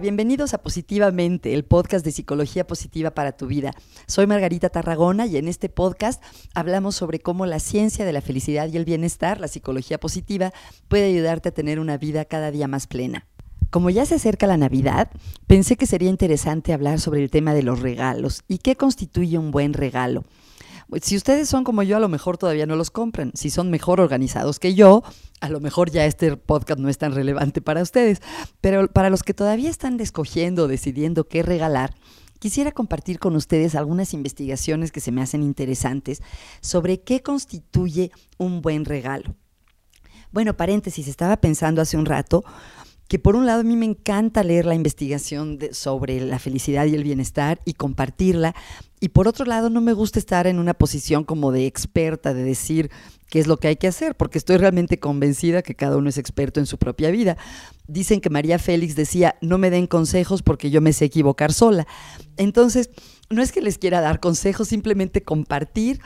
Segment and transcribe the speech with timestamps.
[0.00, 3.72] Bienvenidos a Positivamente, el podcast de psicología positiva para tu vida.
[4.06, 6.22] Soy Margarita Tarragona y en este podcast
[6.54, 10.54] hablamos sobre cómo la ciencia de la felicidad y el bienestar, la psicología positiva,
[10.88, 13.26] puede ayudarte a tener una vida cada día más plena.
[13.68, 15.10] Como ya se acerca la Navidad,
[15.46, 19.50] pensé que sería interesante hablar sobre el tema de los regalos y qué constituye un
[19.50, 20.24] buen regalo.
[21.02, 23.32] Si ustedes son como yo, a lo mejor todavía no los compran.
[23.34, 25.02] Si son mejor organizados que yo,
[25.40, 28.20] a lo mejor ya este podcast no es tan relevante para ustedes.
[28.60, 31.94] Pero para los que todavía están escogiendo, decidiendo qué regalar,
[32.38, 36.22] quisiera compartir con ustedes algunas investigaciones que se me hacen interesantes
[36.60, 39.36] sobre qué constituye un buen regalo.
[40.32, 42.44] Bueno, paréntesis, estaba pensando hace un rato
[43.10, 46.94] que por un lado a mí me encanta leer la investigación sobre la felicidad y
[46.94, 48.54] el bienestar y compartirla,
[49.00, 52.44] y por otro lado no me gusta estar en una posición como de experta, de
[52.44, 52.88] decir
[53.28, 56.18] qué es lo que hay que hacer, porque estoy realmente convencida que cada uno es
[56.18, 57.36] experto en su propia vida.
[57.88, 61.88] Dicen que María Félix decía, no me den consejos porque yo me sé equivocar sola.
[62.36, 62.90] Entonces,
[63.28, 66.00] no es que les quiera dar consejos, simplemente compartir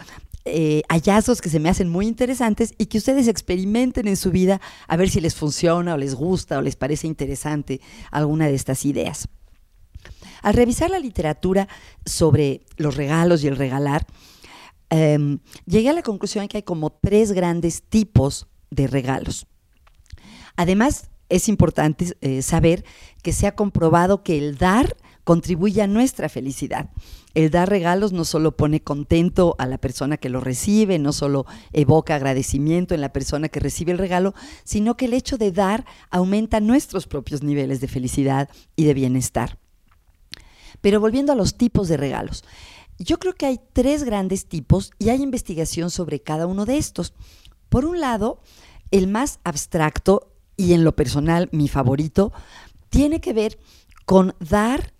[0.44, 4.60] eh, hallazgos que se me hacen muy interesantes y que ustedes experimenten en su vida
[4.86, 8.84] a ver si les funciona o les gusta o les parece interesante alguna de estas
[8.84, 9.28] ideas.
[10.42, 11.68] Al revisar la literatura
[12.04, 14.06] sobre los regalos y el regalar,
[14.90, 19.46] em, llegué a la conclusión que hay como tres grandes tipos de regalos.
[20.56, 22.84] Además, es importante eh, saber
[23.22, 26.90] que se ha comprobado que el dar contribuye a nuestra felicidad.
[27.34, 31.46] El dar regalos no solo pone contento a la persona que lo recibe, no solo
[31.72, 35.84] evoca agradecimiento en la persona que recibe el regalo, sino que el hecho de dar
[36.10, 39.58] aumenta nuestros propios niveles de felicidad y de bienestar.
[40.80, 42.44] Pero volviendo a los tipos de regalos,
[42.98, 47.14] yo creo que hay tres grandes tipos y hay investigación sobre cada uno de estos.
[47.68, 48.40] Por un lado,
[48.92, 52.32] el más abstracto y en lo personal mi favorito,
[52.90, 53.58] tiene que ver
[54.04, 54.93] con dar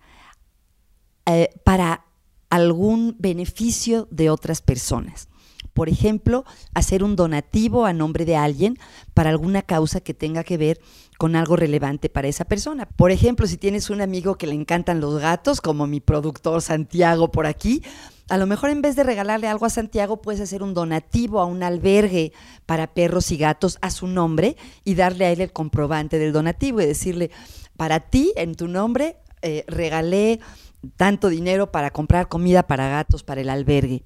[1.25, 2.05] eh, para
[2.49, 5.27] algún beneficio de otras personas.
[5.73, 8.77] Por ejemplo, hacer un donativo a nombre de alguien
[9.13, 10.79] para alguna causa que tenga que ver
[11.17, 12.85] con algo relevante para esa persona.
[12.85, 17.29] Por ejemplo, si tienes un amigo que le encantan los gatos, como mi productor Santiago
[17.29, 17.81] por aquí,
[18.29, 21.45] a lo mejor en vez de regalarle algo a Santiago, puedes hacer un donativo a
[21.45, 22.31] un albergue
[22.65, 24.55] para perros y gatos a su nombre
[24.85, 27.31] y darle a él el comprobante del donativo y decirle,
[27.75, 30.39] para ti, en tu nombre, eh, regalé
[30.95, 34.03] tanto dinero para comprar comida para gatos, para el albergue.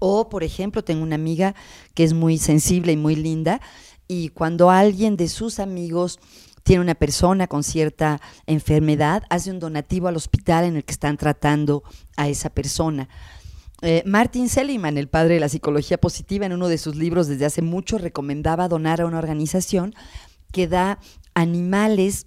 [0.00, 1.54] O, por ejemplo, tengo una amiga
[1.94, 3.60] que es muy sensible y muy linda
[4.08, 6.18] y cuando alguien de sus amigos
[6.62, 11.16] tiene una persona con cierta enfermedad, hace un donativo al hospital en el que están
[11.16, 11.82] tratando
[12.16, 13.08] a esa persona.
[13.80, 17.46] Eh, Martin Seligman, el padre de la psicología positiva, en uno de sus libros desde
[17.46, 19.94] hace mucho recomendaba donar a una organización
[20.52, 20.98] que da
[21.34, 22.26] animales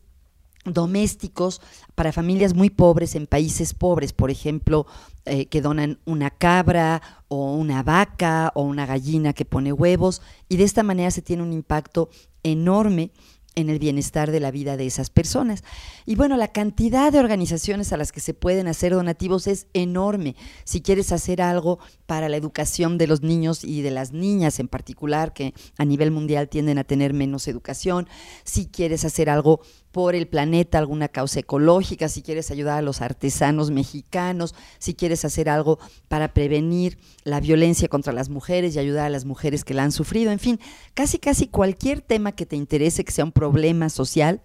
[0.65, 1.61] domésticos
[1.95, 4.85] para familias muy pobres en países pobres, por ejemplo,
[5.25, 10.57] eh, que donan una cabra o una vaca o una gallina que pone huevos y
[10.57, 12.09] de esta manera se tiene un impacto
[12.43, 13.11] enorme
[13.55, 15.63] en el bienestar de la vida de esas personas.
[16.05, 20.35] Y bueno, la cantidad de organizaciones a las que se pueden hacer donativos es enorme.
[20.63, 24.67] Si quieres hacer algo para la educación de los niños y de las niñas en
[24.67, 28.07] particular, que a nivel mundial tienden a tener menos educación,
[28.45, 29.61] si quieres hacer algo
[29.91, 35.25] por el planeta, alguna causa ecológica, si quieres ayudar a los artesanos mexicanos, si quieres
[35.25, 39.73] hacer algo para prevenir la violencia contra las mujeres y ayudar a las mujeres que
[39.73, 40.59] la han sufrido, en fin,
[40.93, 44.41] casi casi cualquier tema que te interese, que sea un problema social,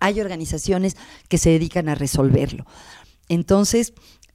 [0.00, 0.96] hay organizaciones
[1.28, 2.66] que se dedican a resolverlo.
[3.28, 3.94] Entonces,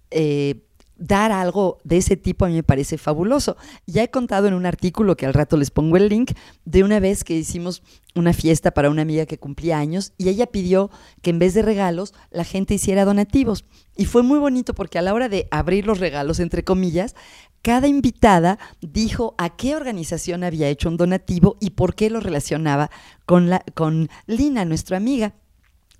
[0.10, 0.64] eh,
[1.02, 3.58] dar algo de ese tipo a mí me parece fabuloso.
[3.88, 6.32] Ya he contado en un artículo que al rato les pongo el link
[6.64, 7.82] de una vez que hicimos
[8.14, 10.92] una fiesta para una amiga que cumplía años y ella pidió
[11.22, 13.66] que en vez de regalos la gente hiciera donativos.
[13.98, 17.16] Y fue muy bonito porque a la hora de abrir los regalos, entre comillas,
[17.64, 22.92] cada invitada dijo a qué organización había hecho un donativo y por qué lo relacionaba
[23.26, 25.34] con, la, con Lina, nuestra amiga.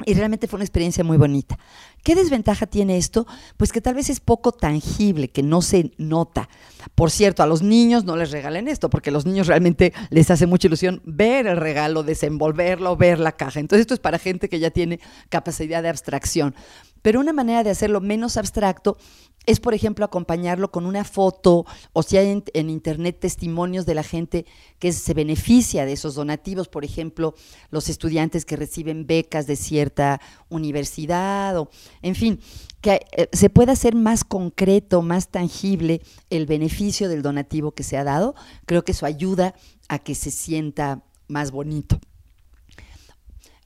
[0.06, 1.58] Y realmente fue una experiencia muy bonita.
[2.04, 3.28] ¿Qué desventaja tiene esto?
[3.58, 6.50] Pues que tal vez es poco tangible, que no se nota.
[6.96, 10.32] Por cierto, a los niños no les regalen esto, porque a los niños realmente les
[10.32, 13.60] hace mucha ilusión ver el regalo, desenvolverlo, ver la caja.
[13.60, 15.00] Entonces esto es para gente que ya tiene
[15.30, 16.56] capacidad de abstracción.
[17.02, 18.98] Pero una manera de hacerlo menos abstracto
[19.46, 24.04] es, por ejemplo, acompañarlo con una foto o si hay en, internet testimonios de la
[24.04, 24.46] gente
[24.78, 27.34] que se beneficia de esos donativos, por ejemplo,
[27.72, 31.70] los estudiantes que reciben becas de cierta universidad o,
[32.04, 32.40] en fin,
[32.82, 37.98] que eh, se pueda hacer más concreto, más tangible el beneficio del donativo que se
[37.98, 38.36] ha dado.
[38.66, 39.56] Creo que eso ayuda
[39.88, 42.00] a que se sienta más bonito.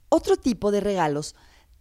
[0.08, 1.34] Otro tipo de regalos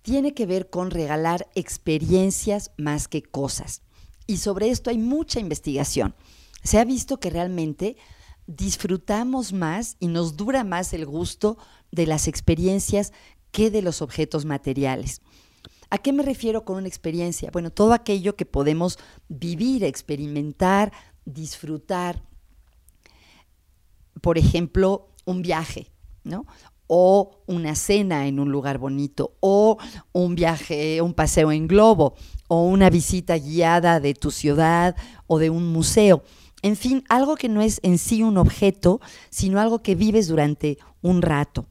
[0.05, 3.81] tiene que ver con regalar experiencias más que cosas.
[4.27, 6.13] Y sobre esto hay mucha investigación.
[6.61, 7.97] Se ha visto que realmente
[8.45, 11.57] disfrutamos más y nos dura más el gusto
[11.91, 13.13] de las experiencias
[13.49, 15.23] que de los objetos materiales.
[15.89, 17.49] ¿A qué me refiero con una experiencia?
[17.51, 20.93] Bueno, todo aquello que podemos vivir, experimentar,
[21.25, 22.21] disfrutar.
[24.21, 25.89] Por ejemplo, un viaje,
[26.23, 26.45] ¿no?
[26.87, 29.77] O una cena en un lugar bonito, o
[30.11, 32.15] un viaje, un paseo en globo,
[32.47, 34.95] o una visita guiada de tu ciudad
[35.27, 36.23] o de un museo.
[36.61, 38.99] En fin, algo que no es en sí un objeto,
[39.29, 41.67] sino algo que vives durante un rato.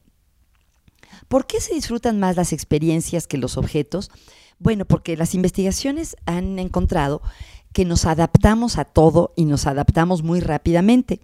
[1.27, 4.11] ¿Por qué se disfrutan más las experiencias que los objetos?
[4.59, 7.21] Bueno, porque las investigaciones han encontrado
[7.73, 11.19] que nos adaptamos a todo y nos adaptamos muy rápidamente.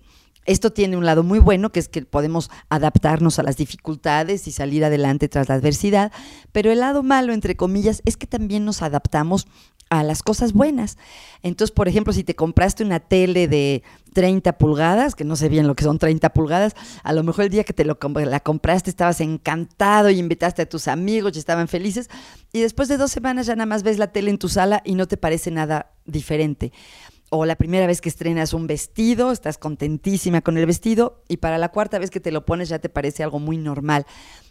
[0.46, 4.52] Esto tiene un lado muy bueno, que es que podemos adaptarnos a las dificultades y
[4.52, 6.12] salir adelante tras la adversidad,
[6.52, 9.48] pero el lado malo, entre comillas, es que también nos adaptamos
[9.92, 10.98] a las cosas buenas.
[11.44, 13.84] Entonces, por ejemplo, si te compraste una tele de
[14.14, 17.50] 30 pulgadas, que no sé bien lo que son 30 pulgadas, a lo mejor el
[17.50, 22.10] día que te la compraste estabas encantado y invitaste a tus amigos y estaban felices,
[22.54, 24.96] y después de dos semanas ya nada más ves la tele en tu sala y
[24.96, 26.72] no te parece nada diferente
[27.34, 31.58] o la primera vez que estrenas un vestido, estás contentísima con el vestido y para
[31.58, 34.06] la cuarta vez que te lo pones ya te parece algo muy normal.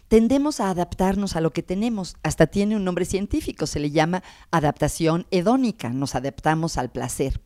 [0.07, 4.23] Tendemos a adaptarnos a lo que tenemos, hasta tiene un nombre científico, se le llama
[4.49, 7.39] adaptación hedónica, nos adaptamos al placer.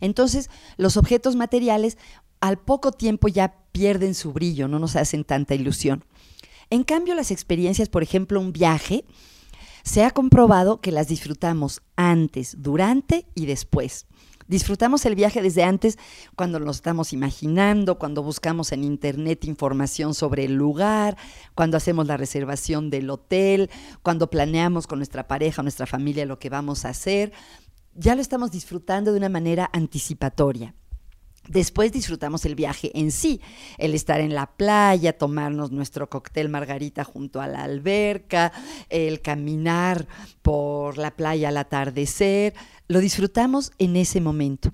[0.00, 1.96] Entonces, los objetos materiales
[2.40, 6.04] al poco tiempo ya pierden su brillo, no nos hacen tanta ilusión.
[6.68, 9.06] En cambio, las experiencias, por ejemplo, un viaje,
[9.88, 14.06] se ha comprobado que las disfrutamos antes, durante y después.
[14.46, 15.98] Disfrutamos el viaje desde antes
[16.36, 21.16] cuando nos estamos imaginando, cuando buscamos en internet información sobre el lugar,
[21.54, 23.70] cuando hacemos la reservación del hotel,
[24.02, 27.32] cuando planeamos con nuestra pareja nuestra familia lo que vamos a hacer.
[27.94, 30.74] Ya lo estamos disfrutando de una manera anticipatoria.
[31.48, 33.40] Después disfrutamos el viaje en sí,
[33.78, 38.52] el estar en la playa, tomarnos nuestro cóctel margarita junto a la alberca,
[38.90, 40.06] el caminar
[40.42, 42.54] por la playa al atardecer,
[42.86, 44.72] lo disfrutamos en ese momento.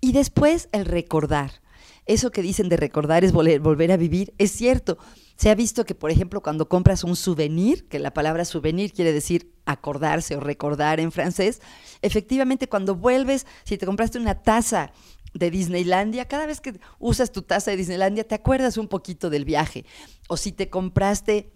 [0.00, 1.60] Y después el recordar.
[2.06, 4.98] Eso que dicen de recordar es volver, a vivir, es cierto.
[5.36, 9.12] Se ha visto que, por ejemplo, cuando compras un souvenir, que la palabra souvenir quiere
[9.12, 11.60] decir acordarse o recordar en francés,
[12.02, 14.92] efectivamente cuando vuelves, si te compraste una taza
[15.34, 19.44] de Disneylandia, cada vez que usas tu taza de Disneylandia te acuerdas un poquito del
[19.44, 19.84] viaje.
[20.28, 21.52] O si te compraste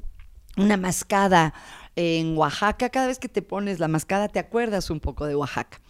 [0.57, 1.55] una mascada
[1.97, 5.81] en Oaxaca, cada vez que te pones la mascada te acuerdas un poco de Oaxaca.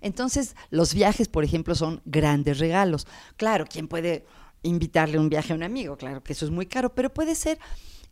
[0.00, 3.06] Entonces, los viajes, por ejemplo, son grandes regalos.
[3.36, 4.24] Claro, ¿quién puede
[4.62, 5.96] invitarle un viaje a un amigo?
[5.96, 7.58] Claro que eso es muy caro, pero puede ser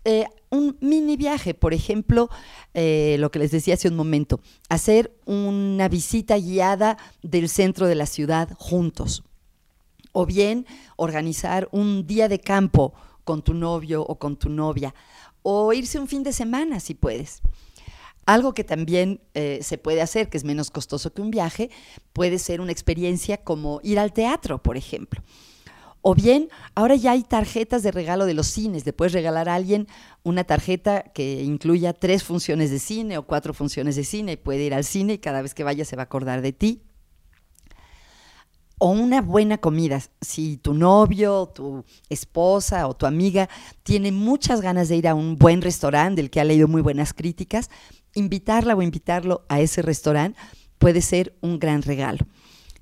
[0.06, 2.31] eh, un mini viaje, por ejemplo,
[2.75, 7.97] eh, lo que les decía hace un momento, hacer una visita guiada del centro de
[7.97, 9.25] la ciudad juntos.
[10.12, 10.64] O bien
[10.94, 12.94] organizar un día de campo
[13.25, 14.94] con tu novio o con tu novia.
[15.43, 17.43] O irse un fin de semana si puedes.
[18.26, 21.69] Algo que también eh, se puede hacer, que es menos costoso que un viaje,
[22.13, 25.20] puede ser una experiencia como ir al teatro, por ejemplo.
[26.08, 28.86] O bien, ahora ya hay tarjetas de regalo de los cines.
[28.86, 29.89] Le puedes regalar a alguien
[30.22, 34.63] una tarjeta que incluya tres funciones de cine o cuatro funciones de cine y puede
[34.63, 36.84] ir al cine y cada vez que vaya se va a acordar de ti.
[38.79, 40.01] O una buena comida.
[40.20, 43.48] Si tu novio, tu esposa o tu amiga
[43.82, 47.15] tiene muchas ganas de ir a un buen restaurante del que ha leído muy buenas
[47.15, 47.69] críticas,
[48.15, 50.39] invitarla o invitarlo a ese restaurante
[50.79, 52.25] puede ser un gran regalo.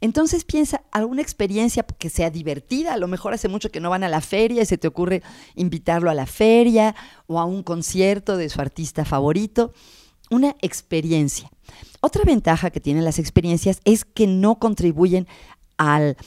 [0.04, 4.04] Entonces piensa alguna experiencia que sea divertida, a lo mejor hace mucho que no van
[4.04, 5.22] a la feria y se te ocurre
[5.54, 6.94] invitarlo a la feria
[7.26, 9.72] o a un concierto de su artista favorito.
[10.30, 11.50] Una experiencia.
[12.02, 15.26] Otra ventaja que tienen las experiencias es que no contribuyen
[15.78, 16.18] al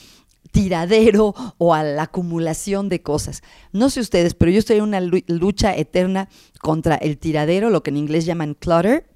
[0.50, 3.42] tiradero o a la acumulación de cosas.
[3.70, 6.28] No sé ustedes, pero yo estoy en una lucha eterna
[6.60, 9.08] contra el tiradero, lo que en inglés llaman clutter,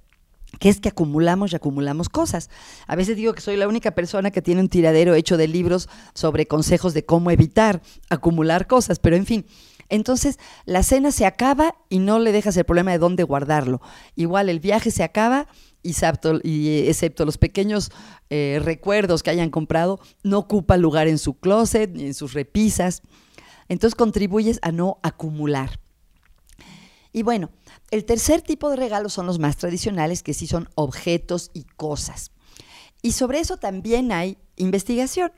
[0.59, 2.51] que es que acumulamos y acumulamos cosas.
[2.87, 5.89] A veces digo que soy la única persona que tiene un tiradero hecho de libros
[6.15, 9.47] sobre consejos de cómo evitar acumular cosas, pero en fin.
[9.89, 13.83] Entonces, la cena se acaba y no le dejas el problema de dónde guardarlo.
[14.17, 15.49] Igual el viaje se acaba
[15.83, 15.91] y,
[16.89, 17.91] excepto, los pequeños
[18.31, 23.03] eh, recuerdos que hayan comprado, no ocupa lugar en su closet ni en sus repisas.
[23.69, 25.79] Entonces contribuyes a no acumular.
[27.13, 27.51] Y bueno,
[27.93, 32.33] el tercer tipo de regalos son los más tradicionales, que sí son objetos y cosas.
[33.03, 35.33] Y sobre eso también hay investigación.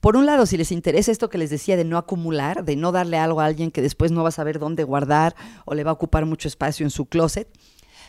[0.00, 2.92] Por un lado, si les interesa esto que les decía de no acumular, de no
[2.92, 5.90] darle algo a alguien que después no va a saber dónde guardar o le va
[5.90, 7.48] a ocupar mucho espacio en su closet,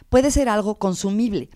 [0.10, 1.50] Puede ser algo consumible,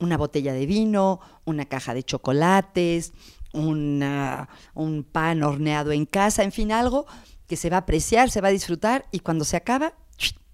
[0.00, 3.12] una botella de vino, una caja de chocolates,
[3.52, 7.06] un pan horneado en casa, en fin, algo
[7.46, 9.94] que se va a apreciar, se va a disfrutar y cuando se acaba,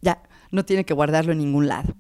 [0.03, 1.95] ya no tiene que guardarlo en ningún lado.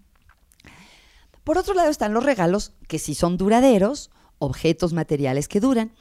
[1.45, 5.92] Por otro lado están los regalos que sí son duraderos, objetos materiales que duran.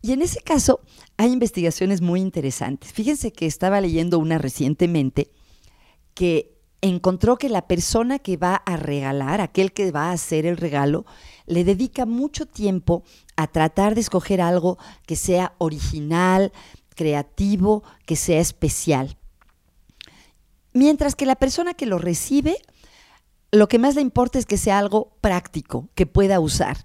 [0.00, 0.80] Y en ese caso
[1.16, 2.92] hay investigaciones muy interesantes.
[2.92, 5.30] Fíjense que estaba leyendo una recientemente
[6.14, 10.56] que encontró que la persona que va a regalar, aquel que va a hacer el
[10.56, 11.06] regalo,
[11.46, 13.04] le dedica mucho tiempo
[13.36, 16.52] a tratar de escoger algo que sea original,
[16.94, 19.16] creativo, que sea especial.
[20.72, 22.56] Mientras que la persona que lo recibe,
[23.50, 26.78] lo que más le importa es que sea algo práctico, que pueda usar.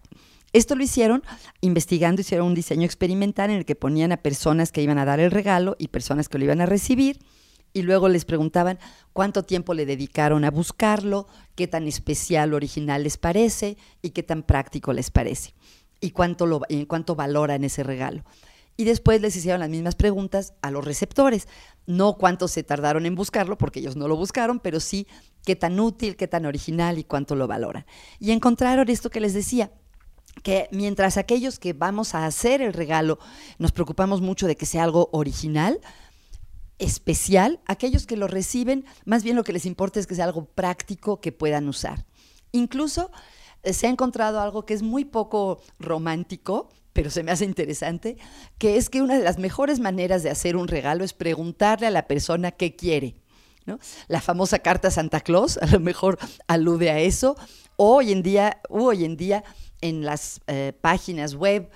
[0.53, 1.23] Esto lo hicieron
[1.61, 5.19] investigando, hicieron un diseño experimental en el que ponían a personas que iban a dar
[5.19, 7.19] el regalo y personas que lo iban a recibir
[7.73, 8.79] y luego les preguntaban
[9.13, 14.41] cuánto tiempo le dedicaron a buscarlo, qué tan especial original les parece y qué tan
[14.43, 15.53] práctico les parece
[15.99, 18.23] y cuánto, lo, y cuánto valoran ese regalo.
[18.77, 21.47] Y después les hicieron las mismas preguntas a los receptores.
[21.87, 25.07] No cuánto se tardaron en buscarlo, porque ellos no lo buscaron, pero sí
[25.43, 27.85] qué tan útil, qué tan original y cuánto lo valoran.
[28.19, 29.71] Y encontraron esto que les decía,
[30.43, 33.17] que mientras aquellos que vamos a hacer el regalo
[33.57, 35.79] nos preocupamos mucho de que sea algo original,
[36.79, 40.45] especial, aquellos que lo reciben, más bien lo que les importa es que sea algo
[40.45, 42.05] práctico que puedan usar.
[42.51, 43.11] Incluso
[43.63, 48.17] eh, se ha encontrado algo que es muy poco romántico, pero se me hace interesante,
[48.57, 51.91] que es que una de las mejores maneras de hacer un regalo es preguntarle a
[51.91, 53.17] la persona qué quiere.
[53.67, 53.77] ¿no?
[54.07, 57.37] La famosa carta Santa Claus a lo mejor alude a eso.
[57.75, 59.43] hoy en día, hoy en día
[59.79, 61.69] en las eh, páginas web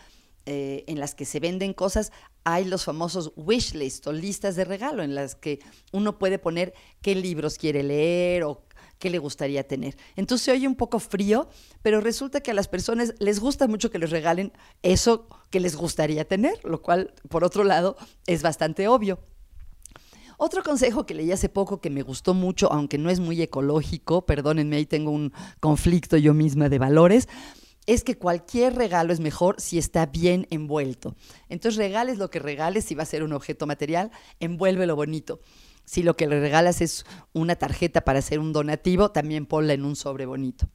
[0.48, 2.12] eh, en las que se venden cosas,
[2.44, 5.60] hay los famosos wish list o listas de regalo en las que
[5.92, 6.74] uno puede poner
[7.04, 8.64] qué libros quiere leer o
[9.02, 9.98] qué le gustaría tener.
[10.16, 11.50] Entonces se oye un poco frío,
[11.82, 14.54] pero resulta que a las personas les gusta mucho que les regalen
[14.84, 19.20] eso que les gustaría tener, lo cual, por otro lado, es bastante obvio.
[20.38, 24.26] Otro consejo que leí hace poco que me gustó mucho, aunque no es muy ecológico,
[24.26, 27.28] perdónenme, ahí tengo un conflicto yo misma de valores,
[27.88, 31.16] es que cualquier regalo es mejor si está bien envuelto.
[31.50, 35.40] Entonces regales lo que regales, si va a ser un objeto material, envuélvelo bonito.
[35.86, 39.86] Si lo que le regalas es una tarjeta para hacer un donativo, también ponla en
[39.86, 40.70] un sobre bonito.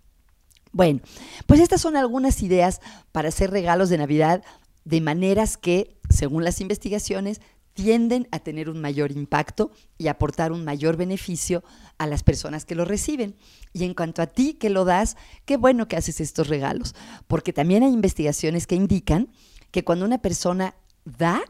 [0.72, 1.00] Bueno,
[1.46, 2.80] pues estas son algunas ideas
[3.12, 4.42] para hacer regalos de Navidad
[4.84, 7.40] de maneras que, según las investigaciones,
[7.76, 11.62] tienden a tener un mayor impacto y aportar un mayor beneficio
[11.98, 13.36] a las personas que lo reciben.
[13.74, 16.94] Y en cuanto a ti que lo das, qué bueno que haces estos regalos,
[17.26, 19.28] porque también hay investigaciones que indican
[19.70, 21.42] que cuando una persona da,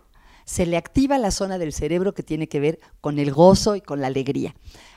[0.47, 3.83] se le activa la zona del cerebro que tiene que ver con el gozo y
[3.83, 4.55] con la alegría.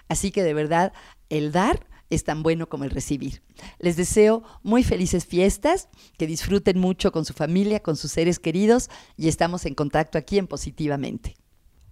[0.07, 0.93] Así que de verdad,
[1.29, 3.41] el dar es tan bueno como el recibir.
[3.79, 8.89] Les deseo muy felices fiestas, que disfruten mucho con su familia, con sus seres queridos
[9.17, 11.35] y estamos en contacto aquí en Positivamente.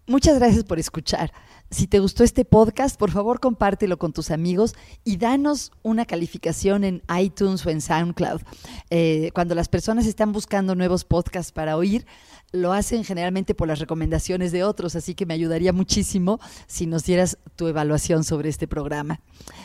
[0.07, 1.33] Muchas gracias por escuchar.
[1.69, 4.73] Si te gustó este podcast, por favor compártelo con tus amigos
[5.03, 8.41] y danos una calificación en iTunes o en SoundCloud.
[8.89, 12.05] Eh, cuando las personas están buscando nuevos podcasts para oír,
[12.53, 17.03] lo hacen generalmente por las recomendaciones de otros, así que me ayudaría muchísimo si nos
[17.03, 19.19] dieras tu evaluación sobre este programa.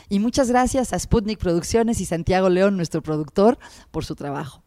[0.09, 3.57] Y muchas gracias a Sputnik Producciones y Santiago León, nuestro productor,
[3.91, 4.61] por su trabajo.